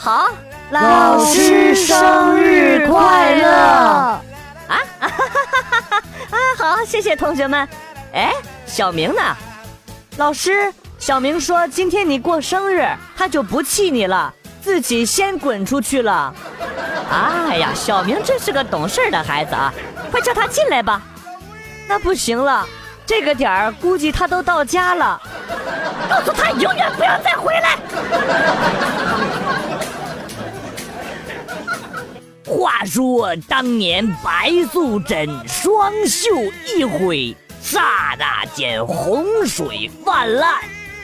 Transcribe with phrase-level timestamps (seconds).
[0.00, 0.28] 好，
[0.70, 3.48] 老师生日快乐！
[3.48, 4.22] 啊
[4.68, 5.18] 啊哈哈
[5.70, 6.38] 哈哈啊！
[6.56, 7.68] 好，谢谢同学们。
[8.12, 8.32] 哎，
[8.64, 9.20] 小明呢？
[10.16, 16.32] 老师，小明说今天你过生日，他就不气你了，自己先滚出去了。
[17.10, 19.74] 哎呀，小明真是个懂事的孩子啊！
[20.12, 21.02] 快叫他进来吧。
[21.88, 22.64] 那不行了，
[23.04, 25.20] 这个点儿估计他都到家了。
[26.08, 27.76] 告诉他永远不要再回来。
[32.48, 36.30] 话说当年白素贞双袖
[36.66, 40.54] 一挥，刹那间洪水泛滥，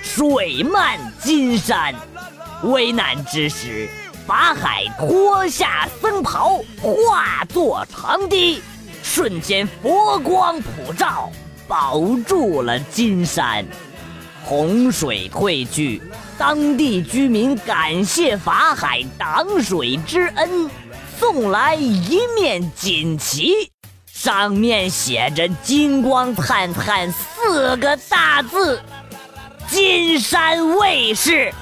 [0.02, 1.94] 水漫金山。
[2.62, 3.86] 危难之时，
[4.26, 8.62] 法海脱下僧袍，化作长堤，
[9.02, 11.30] 瞬间佛光普照，
[11.68, 13.66] 保住了金山。
[14.42, 16.00] 洪水退去，
[16.38, 20.70] 当地居民感谢法海挡水之恩。
[21.18, 23.70] 送来一面锦旗，
[24.06, 28.80] 上面写着“金光灿灿”四个大字
[29.68, 31.52] ，“金山卫视”。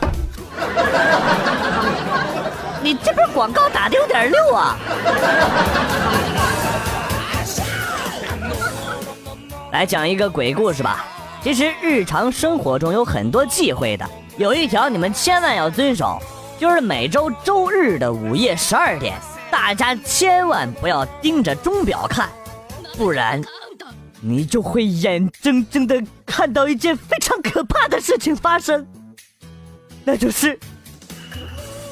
[2.83, 4.77] 你这边广告打的有点溜啊！
[9.73, 11.07] 来讲一个鬼故事吧。
[11.43, 16.21] 其实日常生活中有很多忌讳的，有一条你们千万要遵守，
[16.59, 19.15] 就是每周周日的午夜十二点。
[19.53, 22.27] 大家千万不要盯着钟表看，
[22.97, 23.39] 不然
[24.23, 28.87] 你就会眼睁睁的看到一件非常可怕的事情发生，
[30.05, 30.59] 那就是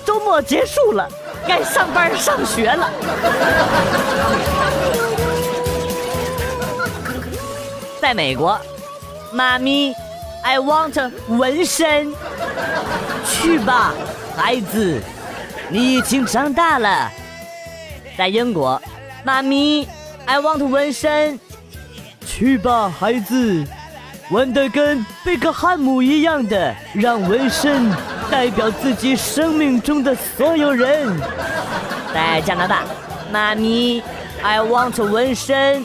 [0.07, 1.07] 周末结束了，
[1.47, 2.91] 该上班上学了。
[8.01, 8.59] 在美国，
[9.35, 9.93] 妈咪
[10.43, 12.15] ，I want 纹身，
[13.27, 13.93] 去吧，
[14.35, 14.99] 孩子，
[15.69, 17.11] 你已经长大了。
[18.21, 18.79] 在英国，
[19.25, 19.89] 妈咪
[20.27, 21.41] ，I want 纹身，
[22.27, 23.67] 去吧，孩子，
[24.31, 27.91] 纹的跟贝克汉姆一样的，让纹身
[28.31, 31.19] 代表自己生命中的所有人。
[32.13, 32.83] 在加拿大，
[33.33, 34.03] 妈咪
[34.43, 35.83] ，I want 纹身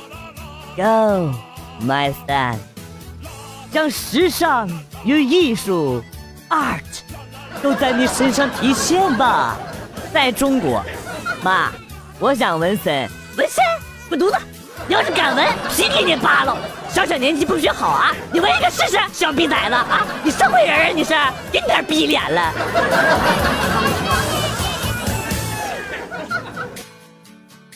[0.75, 1.31] ，Go
[1.81, 2.57] my son，
[3.72, 4.69] 让时尚
[5.06, 6.03] 与艺术
[6.50, 6.81] ，Art，
[7.63, 9.57] 都在你身上体现吧。
[10.12, 10.84] 在中国，
[11.41, 11.72] 妈。
[12.17, 13.61] 我想纹身，纹身，
[14.07, 14.37] 滚犊子！
[14.87, 15.45] 你要是敢纹，
[15.75, 16.57] 皮给你扒了！
[16.89, 18.15] 小小年纪不学好啊！
[18.31, 20.07] 你纹一个试试，小逼崽子啊！
[20.23, 20.87] 你社会人啊？
[20.95, 21.13] 你是？
[21.51, 22.53] 给你点逼脸了！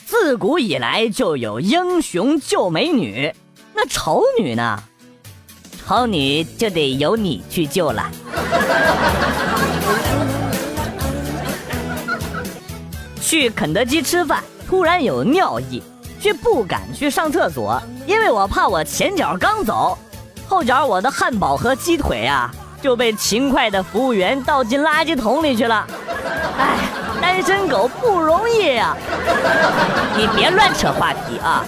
[0.06, 3.30] 自古以来就有英雄救美女，
[3.74, 4.82] 那丑女呢？
[5.86, 8.10] 丑女就得由你去救了。
[13.30, 15.80] 去肯德基吃饭，突然有尿意，
[16.20, 19.96] 却不敢去上厕所，因为我怕我前脚刚走，
[20.48, 22.50] 后脚我的汉堡和鸡腿啊
[22.82, 25.86] 就被勤快的服务员倒进垃圾桶里去了。
[26.58, 26.78] 哎，
[27.22, 28.96] 单身狗不容易呀！
[30.16, 31.64] 你别乱扯话题啊，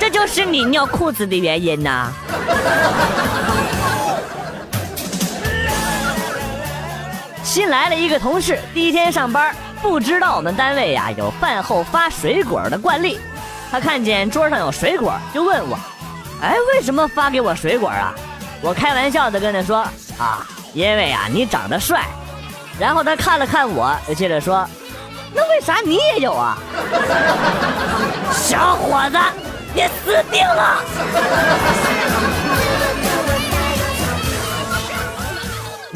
[0.00, 2.10] 这就是你尿裤子的原因呐。
[7.44, 9.54] 新来了一个同事，第一天上班。
[9.82, 13.20] 不知道我们单位呀有饭后发水果的惯例，
[13.70, 15.78] 他看见桌上有水果，就问我
[16.42, 18.14] ：“哎，为什么发给我水果啊？”
[18.62, 19.78] 我开玩笑的跟他说
[20.18, 22.04] ：“啊，因为啊你长得帅。”
[22.80, 24.68] 然后他看了看我，又接着说
[25.32, 26.58] ：“那为啥你也有啊？”
[28.32, 29.18] 小伙子，
[29.74, 30.82] 你死定了！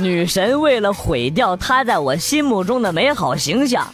[0.00, 3.86] 女神为了毁掉她在我心目中的美好形象，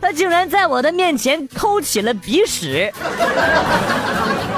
[0.00, 2.92] 她竟然在我的面前抠起了鼻屎。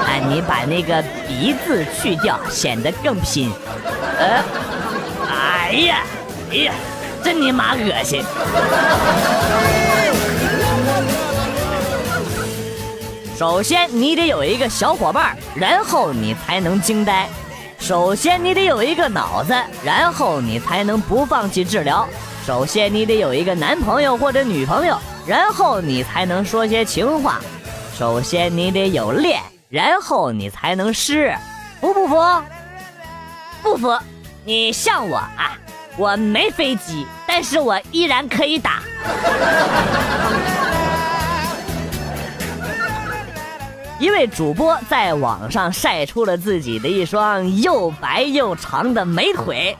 [0.05, 3.51] 哎，你把那个“鼻”字去掉，显得更拼。
[4.17, 4.43] 呃，
[5.29, 6.03] 哎呀，
[6.51, 6.73] 哎呀，
[7.23, 8.23] 真你妈恶心！
[13.37, 17.27] 首先，你得有一个小伙伴，然后你才能惊呆。
[17.79, 22.07] 首先，你得有一个脑子，然后你才能不放弃治疗。
[22.45, 27.39] 首先，你得有一个男朋友或者女朋友，然后你才能说些情话。
[27.97, 31.33] 首先，你得有练，然后你才能湿。
[31.79, 32.15] 服不服？
[33.61, 33.97] 不服。
[34.43, 35.57] 你像我啊，
[35.97, 38.81] 我没飞机，但是我依然可以打。
[43.99, 49.75] 一位主播在网上晒出了自己的一双又白又长的美腿，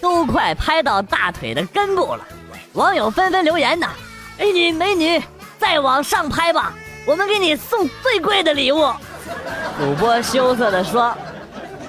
[0.00, 2.26] 都快拍到大腿的根部了。
[2.72, 3.88] 网友纷纷留言呢
[4.36, 5.22] ：“美女美女，
[5.56, 6.74] 再往上拍吧，
[7.06, 8.92] 我们给你送最贵的礼物。
[9.78, 11.16] ”主播羞涩地说：“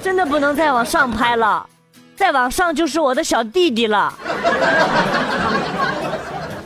[0.04, 1.68] 真的不能再往上拍了，
[2.16, 4.14] 再往上就是我的小弟弟了。”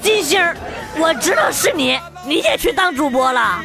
[0.04, 0.58] 金星儿，
[1.02, 3.62] 我知道是你，你也去当主播了。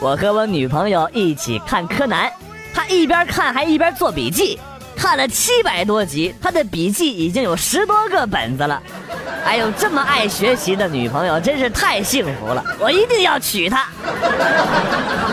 [0.00, 2.30] 我和我女朋友一起看柯南，
[2.74, 4.60] 她一边看还一边做笔记，
[4.94, 8.82] 看了七百多集，她的笔记已经有十多个本子了。
[9.48, 12.62] 还有这么爱学习的女朋友，真是太幸福了！
[12.78, 13.88] 我一定要娶她。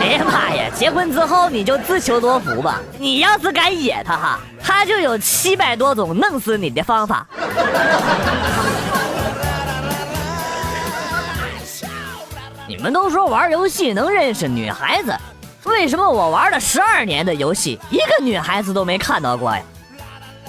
[0.00, 0.70] 哎呀妈呀！
[0.74, 2.80] 结婚之后你就自求多福吧。
[2.98, 7.26] 你要是敢野她哈，她就有七百多种弄死你的方法。
[12.66, 15.14] 你们都说玩游戏能认识女孩子，
[15.64, 19.60] 为什么我玩了十二年的游戏，一个女孩子都没看到过呀？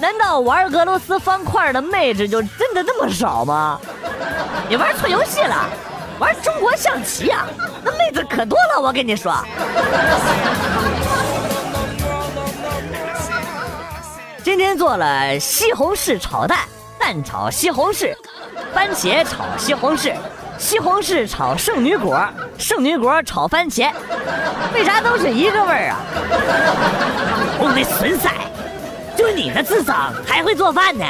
[0.00, 3.80] 难道玩俄罗斯方块的妹子就真的那么少吗？
[4.68, 5.68] 你玩错游戏了，
[6.20, 7.44] 玩中国象棋呀，
[7.82, 9.34] 那妹子可多了，我跟你说。
[14.44, 16.60] 今天做了西红柿炒蛋，
[16.98, 18.14] 蛋炒西红柿，
[18.72, 20.14] 番茄炒西红柿，
[20.58, 22.24] 西红柿炒圣女果，
[22.56, 23.92] 圣女果炒番茄，
[24.72, 25.96] 为啥都是一个味儿啊？
[27.60, 28.30] 我的损塞！
[29.18, 31.04] 就你那智商还会做饭呢？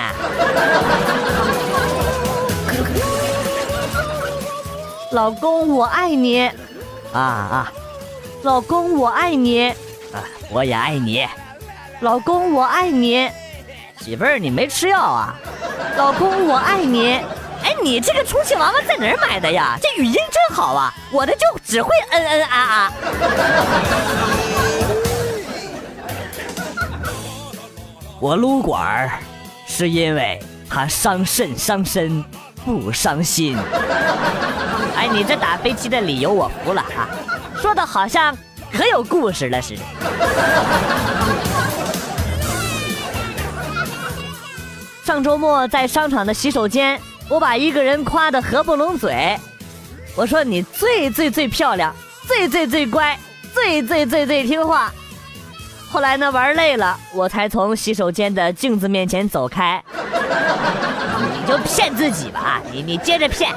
[5.12, 6.46] 老公，我爱你，
[7.12, 7.72] 啊啊！
[8.44, 11.28] 老公，我爱你，啊，我也爱你。
[12.00, 13.30] 老公，我爱你。
[14.00, 15.34] 媳妇儿，你没吃药啊？
[15.98, 17.12] 老公，我爱你。
[17.62, 19.76] 哎，你这个充气娃娃在哪儿买的呀？
[19.82, 20.94] 这语音真好啊！
[21.12, 22.92] 我的就只会嗯嗯啊啊。
[28.20, 29.10] 我撸管儿，
[29.66, 32.24] 是因为它伤肾伤身，
[32.64, 33.56] 不伤心。
[34.96, 37.06] 哎，你这打飞机的理由我服了啊，
[37.62, 38.36] 说的好像
[38.72, 39.82] 可有故事了似的。
[45.04, 49.38] 上周末在商场的洗手间，我把一个人夸得合不拢嘴。
[50.16, 51.94] 我说你最最最漂亮，
[52.26, 53.16] 最最最乖，
[53.54, 54.92] 最最最最听话。
[55.90, 59.82] 后来呢，玩累了，我才从洗手间的镜子面前走开。
[59.90, 63.54] 你就骗自己吧，你你接着骗。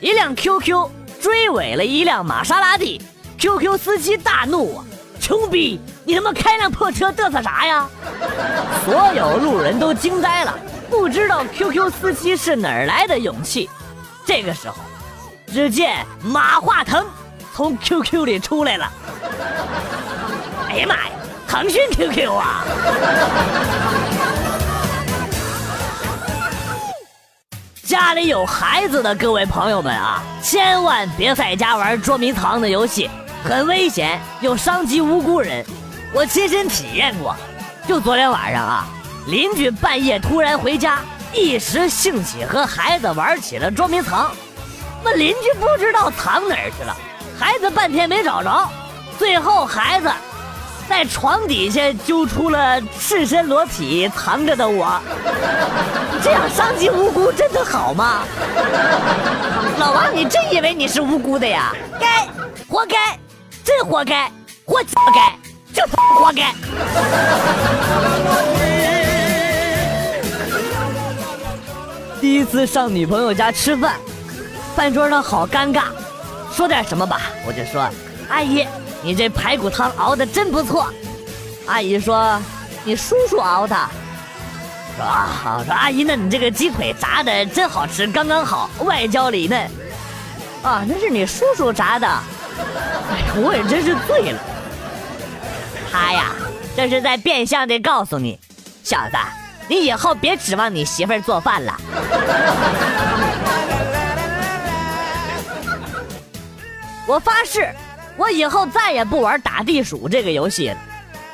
[0.00, 0.88] 一辆 QQ
[1.20, 3.00] 追尾了一辆玛莎拉蒂
[3.38, 4.82] ，QQ 司机大怒！
[5.20, 7.86] 穷逼，你他妈开辆破车嘚瑟啥呀？
[8.84, 10.58] 所有路人都惊呆了，
[10.88, 13.68] 不知道 QQ 司机是哪来的勇气。
[14.24, 14.76] 这个时候。
[15.52, 17.04] 只见马化腾
[17.52, 18.90] 从 QQ 里出来了。
[20.68, 21.10] 哎呀妈呀，
[21.48, 22.64] 腾讯 QQ 啊！
[27.82, 33.10] 家里有孩子的各位朋友们啊，千万别在家玩捉迷藏的游戏，
[33.42, 35.66] 很危险，又伤及无辜人。
[36.14, 37.34] 我亲身体验过，
[37.88, 38.86] 就昨天晚上啊，
[39.26, 41.00] 邻居半夜突然回家，
[41.32, 44.30] 一时兴起和孩子玩起了捉迷藏。
[45.02, 46.96] 那邻居不知道藏哪儿去了，
[47.38, 48.68] 孩子半天没找着，
[49.18, 50.10] 最后孩子
[50.88, 55.00] 在床底下揪出了赤身裸体藏着的我。
[56.22, 58.24] 这样伤及无辜真的好吗？
[59.78, 61.72] 老王，你真以为你是无辜的呀？
[61.98, 62.26] 该，
[62.68, 63.18] 活该，
[63.64, 64.30] 真活该，
[64.66, 64.82] 活
[65.14, 65.32] 该，
[65.72, 65.82] 就
[66.14, 66.52] 活该。
[72.20, 73.94] 第一次上女朋友家吃饭。
[74.80, 75.82] 饭桌上好尴尬，
[76.56, 77.20] 说点什么吧。
[77.46, 77.86] 我就说，
[78.30, 78.66] 阿姨，
[79.02, 80.88] 你这排骨汤熬的真不错。
[81.66, 82.40] 阿姨说，
[82.82, 83.76] 你叔叔熬的。
[84.96, 89.70] 说啊，说阿姨，那你这个鸡腿炸的真好吃，刚刚好，外焦里嫩。
[90.62, 92.06] 啊，那是你叔叔炸的。
[92.08, 94.38] 哎呀，我也真是醉了。
[95.92, 96.32] 他呀，
[96.74, 98.40] 这是在变相的告诉你，
[98.82, 99.18] 小子，
[99.68, 101.80] 你以后别指望你媳妇儿做饭了。
[107.10, 107.68] 我发誓，
[108.16, 110.76] 我以后再也不玩打地鼠这个游戏了。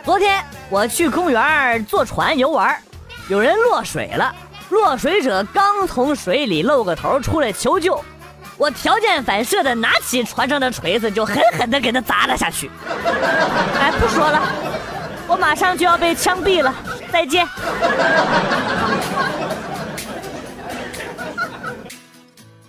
[0.02, 2.75] 昨天我去公园坐船游玩，
[3.28, 4.35] 有人落水了，
[4.71, 8.02] 落水者刚从水里露个头出来求救，
[8.56, 12.71] 我条件反射的拿起船上的锤子就狠狠的给他砸了下去。
[13.78, 14.40] 哎，不说了，
[15.28, 16.75] 我马上就要被枪毙了，
[17.12, 17.47] 再见。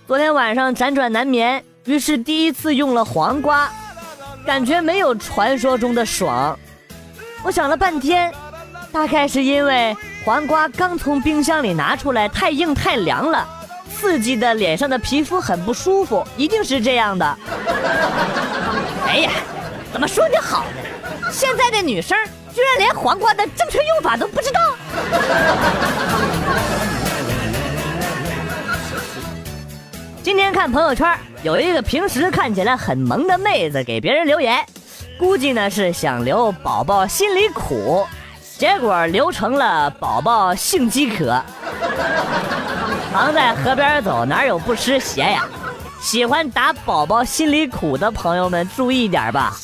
[0.06, 1.64] 昨天晚上辗转难眠。
[1.88, 3.66] 于是第一次用了黄瓜，
[4.44, 6.54] 感觉没有传说中的爽。
[7.42, 8.30] 我想了半天，
[8.92, 13.48] 大概是因为黄瓜刚从冰箱里拿出来，太硬太凉了，
[13.90, 17.38] 刺激的脸上的皮肤很不舒服，一定是这样的。
[19.06, 19.30] 哎呀，
[19.90, 21.30] 怎么说你好呢？
[21.32, 22.18] 现在的女生
[22.54, 24.60] 居然连黄瓜的正确用法都不知道。
[30.22, 34.64] 今天看朋友圈，有一个平时看起来很萌的妹子给别人留言，
[35.18, 38.04] 估计呢是想留宝宝心里苦，
[38.58, 41.40] 结果留成了宝宝性饥渴。
[43.12, 45.46] 常在河边走，哪有不湿鞋呀？
[46.00, 49.56] 喜欢打宝宝心里苦的朋友们注意点吧。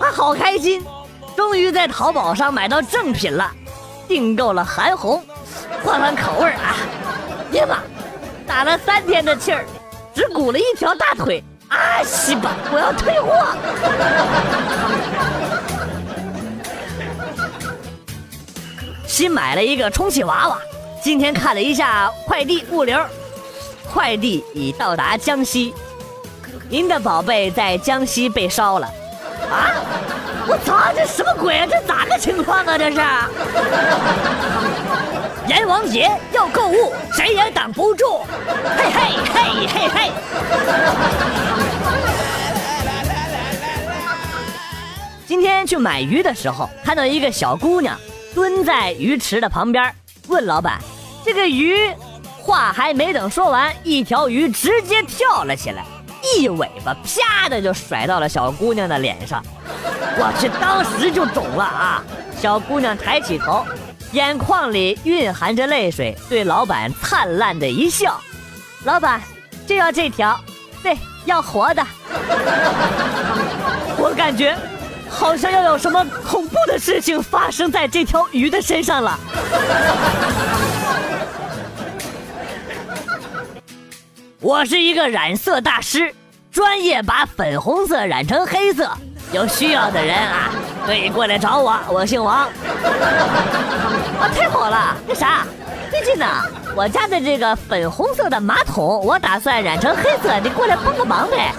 [0.00, 0.80] 啊，好开心，
[1.36, 3.50] 终于在淘宝上买到正品了，
[4.06, 5.20] 订购了韩红。
[5.88, 6.76] 换换口味啊！
[7.52, 7.78] 呀妈，
[8.46, 9.64] 打了三天的气儿，
[10.14, 12.02] 只鼓了一条大腿啊！
[12.04, 13.56] 西吧，我要退货。
[19.08, 20.58] 新买了一个充气娃娃，
[21.02, 23.00] 今天看了一下快递物流，
[23.90, 25.72] 快递已到达江西，
[26.68, 28.86] 您的宝贝在江西被烧了。
[29.50, 29.72] 啊！
[30.46, 31.66] 我操，这什么鬼啊？
[31.66, 32.76] 这咋个情况啊？
[32.76, 33.00] 这是？
[35.48, 38.20] 阎王爷要购物，谁也挡不住！
[38.76, 40.10] 嘿嘿嘿嘿嘿！
[45.26, 47.98] 今天去买鱼的时候，看到一个小姑娘
[48.34, 49.90] 蹲在鱼池的旁边，
[50.28, 50.78] 问老板
[51.24, 51.90] ：“这个鱼……”
[52.44, 55.82] 话还没等说完，一条鱼直接跳了起来，
[56.36, 59.42] 一尾巴啪的就甩到了小姑娘的脸上。
[60.18, 62.04] 我去，当时就肿了啊！
[62.38, 63.64] 小姑娘抬起头。
[64.12, 68.18] 眼眶里蕴含着泪水，对老板灿烂的一笑。
[68.84, 69.20] 老板，
[69.66, 70.38] 就要这条，
[70.82, 70.96] 对，
[71.26, 71.86] 要活的。
[73.98, 74.56] 我感觉
[75.10, 79.18] 好像要有什么恐怖的事情发生在这条鱼的身上了。
[84.40, 86.14] 我是一个染色大师，
[86.50, 88.90] 专业把粉红色染成黑色。
[89.32, 90.50] 有需要的人啊，
[90.86, 91.78] 可以过来找我。
[91.90, 92.48] 我姓王。
[94.20, 94.96] 啊，太好了！
[95.06, 95.46] 那啥，
[95.90, 96.26] 最近呢，
[96.74, 101.52] 我家的这个粉红色的马桶，我打算染成黑色，你过来帮个忙呗。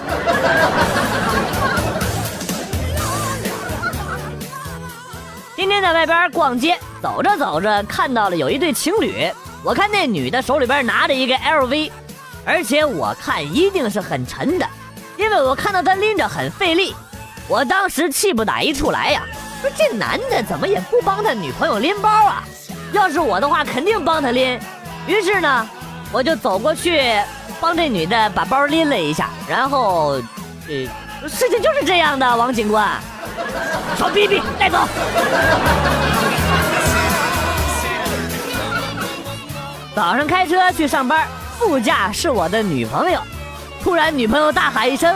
[5.54, 9.30] 今天在外边逛街，走着走着看到了有一对情侣，
[9.62, 11.92] 我看那女的手里边拿着一个 LV，
[12.44, 14.66] 而且我看一定是很沉的，
[15.16, 16.94] 因为我看到她拎着很费力。
[17.50, 19.22] 我当时气不打一处来呀。
[19.60, 22.44] 说这男的怎么也不帮他女朋友拎包啊？
[22.92, 24.58] 要是我的话，肯定帮他拎。
[25.06, 25.68] 于是呢，
[26.12, 27.20] 我就走过去
[27.60, 30.22] 帮这女的把包拎了一下，然后，
[30.68, 32.88] 呃，事情就是这样的，王警官，
[33.98, 34.78] 小逼逼带走。
[39.94, 41.26] 早上开车去上班，
[41.58, 43.20] 副驾是我的女朋友，
[43.82, 45.14] 突然女朋友大喊一声：“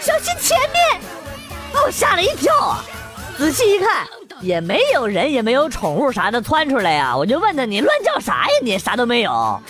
[0.00, 1.00] 小心前面！”
[1.74, 2.84] 把我吓了一跳啊！
[3.36, 4.06] 仔细一看，
[4.40, 7.16] 也没有人，也没有宠物啥的窜出来呀。
[7.16, 8.50] 我就问他：“你乱叫啥呀？
[8.62, 9.60] 你啥都没有。”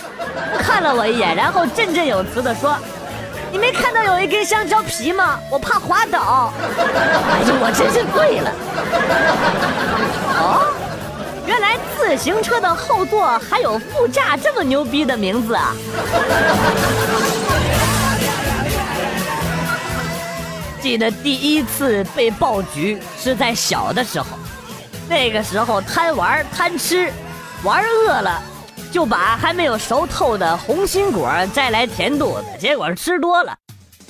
[0.55, 2.77] 他看了我一眼，然后振振有词的说
[3.51, 5.39] ：“你没看到有一根香蕉皮吗？
[5.49, 8.51] 我怕滑倒。”哎呦，我真是醉了。
[10.37, 10.67] 哦，
[11.47, 15.73] 原来自行车的后座还有副驾这么牛逼的名字啊！
[20.85, 24.37] 记得第一次被爆菊是在小的时候，
[25.09, 27.11] 那个时候贪玩贪吃，
[27.63, 28.39] 玩饿了，
[28.91, 33.57] 就把还没有熟透的红心果摘来填肚子，结果吃多了，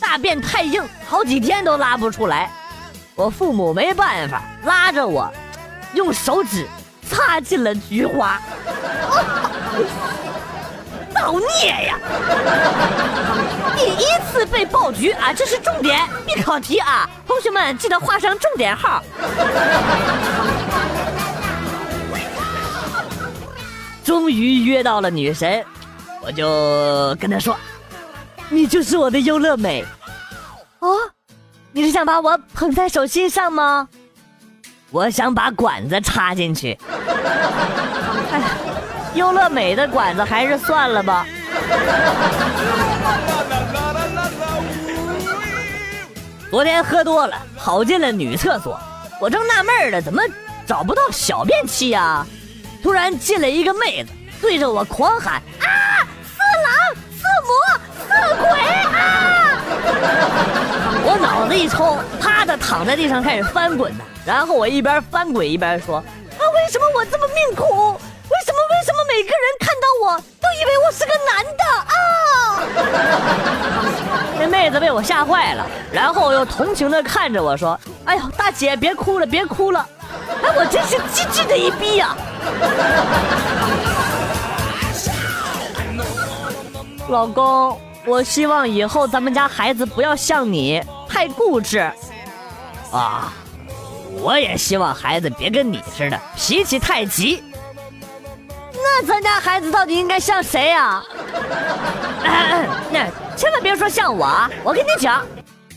[0.01, 2.51] 大便太硬，好几天都拉不出来。
[3.15, 5.32] 我父母没办法，拉着我，
[5.94, 6.67] 用手指
[7.10, 8.41] 擦进了菊花。
[11.15, 11.98] 造孽呀！
[13.75, 17.10] 第一次被爆菊啊，这是重点必考题啊！
[17.25, 19.01] 同学们记得画上重点号。
[24.03, 25.65] 终于约到了女神，
[26.22, 27.57] 我就跟她说
[28.50, 29.84] ：“你就是我的优乐美。”
[30.79, 30.95] 哦，
[31.72, 33.88] 你是想把我捧在手心上吗？
[34.91, 36.77] 我想把管子插进去。
[39.15, 41.25] 优乐美的管子还是算了吧。
[46.51, 48.79] 昨天喝多了，跑进了女厕所，
[49.19, 50.22] 我正纳闷呢，怎么
[50.65, 52.25] 找不到小便器呀？
[52.84, 55.67] 突然进来一个妹子，对着我狂喊：“啊，
[56.24, 56.74] 色狼、
[57.17, 57.51] 色魔、
[58.07, 58.48] 色鬼
[58.84, 59.60] 啊！”
[61.03, 64.03] 我脑子！”一抽，啪的躺在地上开始翻滚呢。
[64.25, 66.03] 然后我一边翻滚一边说：“啊，
[66.53, 68.00] 为什么我这么命苦？
[70.05, 71.93] 我都以为我是个男的啊？”
[74.38, 79.83] 那妹子被我吓坏了，然后又同情的看着我说：“哎呦，大姐别哭了，别哭了。”
[80.43, 82.15] 哎，我真是机智的一逼呀！
[87.09, 91.79] 老公，我希望以后咱们家孩子不要像你太固执
[92.91, 93.33] 啊！
[94.21, 97.43] 我也希望孩子别跟你似的脾气太急。
[98.88, 101.04] 那咱家孩子到底应该像谁呀？
[102.92, 104.48] 那千万别说像我啊！
[104.63, 105.25] 我跟你讲，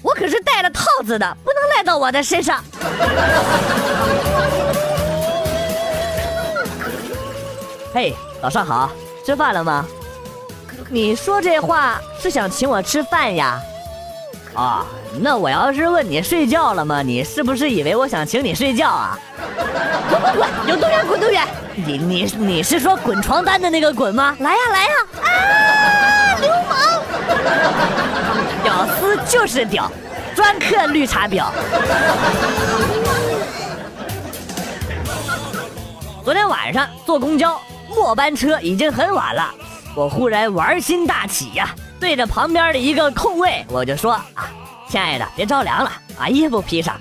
[0.02, 2.62] 我可是戴了套子的，不能赖到我的身上。
[7.94, 8.90] 嘿，早上好，
[9.24, 9.86] 吃饭了吗？
[10.90, 13.58] 你说这话是想请我吃饭呀？
[14.58, 14.84] 啊，
[15.20, 17.00] 那我要是问你睡觉了吗？
[17.00, 19.16] 你是不是以为我想请你睡觉啊？
[20.10, 21.46] 滚滚滚，有多远滚多远！
[21.76, 24.36] 你你你是说滚床单的那个滚吗？
[24.40, 24.90] 来呀来呀！
[25.22, 25.30] 啊，
[26.40, 26.76] 流氓！
[28.64, 29.88] 屌丝就是屌，
[30.34, 31.52] 专克绿茶婊。
[36.24, 39.54] 昨天晚上坐公交末班车已经很晚了。
[39.94, 44.50] 我忽然玩心大起呀，对着旁边的一个空位，我就说：“啊，
[44.88, 46.94] 亲爱的，别着凉了，把衣服披上。”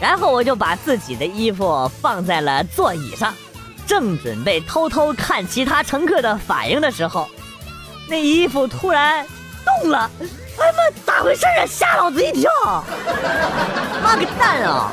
[0.00, 3.34] 然后我就把自己的衣服放在了座椅上，
[3.86, 7.28] 正准备偷偷看其他乘客的反应的时候，
[8.08, 9.26] 那衣服突然
[9.82, 10.08] 动了！
[10.20, 11.66] 哎妈，咋回事啊？
[11.66, 12.50] 吓老子一跳！
[14.02, 14.92] 妈个蛋啊！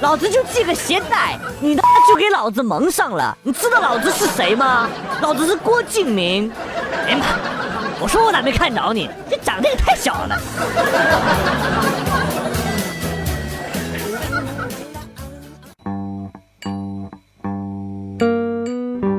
[0.00, 3.36] 老子就系个鞋带，你他妈就给老子蒙上了！
[3.42, 4.88] 你知道老子是谁吗？
[5.20, 6.52] 老子是郭敬明。
[7.06, 7.26] 哎呀妈！
[8.02, 9.08] 我说我咋没看着你？
[9.30, 10.36] 这长得也太小了。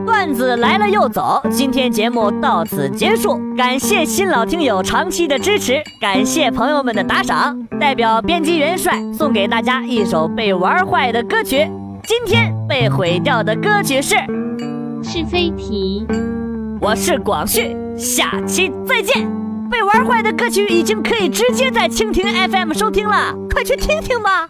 [0.05, 7.65] 段子来了又走，今天节目到此结束，感谢新老听友长期的支持，感谢朋友们的打赏。
[7.79, 11.71] 代表编辑元帅送给大家一首被玩坏的歌曲，
[12.03, 14.17] 今天被毁掉的歌曲是
[15.01, 16.05] 是非题。
[16.81, 19.27] 我是广旭，下期再见。
[19.71, 24.47] 被玩坏的歌曲已经可以直接在蜻蜓 FM 收听了，快去听听吧。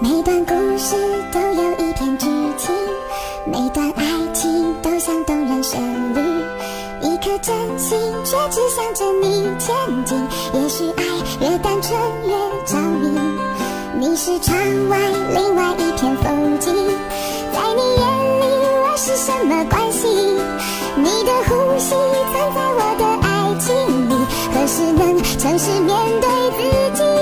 [0.00, 0.94] 每段故事
[1.32, 2.26] 都有一篇剧
[2.58, 2.74] 情，
[3.46, 5.80] 每段爱情都像动人旋
[6.14, 6.20] 律。
[7.02, 10.18] 一颗真心却只向着你前进，
[10.52, 11.02] 也许爱
[11.40, 12.34] 越单纯越
[12.66, 13.35] 着迷。
[13.98, 14.54] 你是窗
[14.90, 14.98] 外
[15.32, 16.70] 另外一片风景，
[17.50, 18.04] 在你眼
[18.40, 18.44] 里
[18.84, 20.06] 我是什么关系？
[20.96, 21.94] 你的呼吸
[22.30, 23.26] 藏在我的爱
[23.58, 23.74] 情
[24.10, 24.12] 里，
[24.52, 25.00] 何时能
[25.38, 26.28] 诚实面对
[26.58, 27.15] 自己？